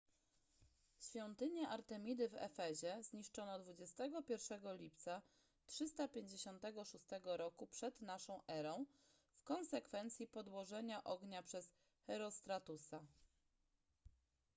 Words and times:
świątynię 0.99 1.69
artemidy 1.69 2.29
w 2.29 2.35
efezie 2.35 2.97
zniszczono 3.03 3.59
21 3.59 4.77
lipca 4.77 5.21
356 5.65 7.03
r 7.27 7.43
p.n.e. 8.27 8.75
w 9.35 9.43
konsekwencji 9.43 10.27
podłożenia 10.27 11.03
ognia 11.03 11.43
przez 11.43 11.71
herostratusa 12.07 13.03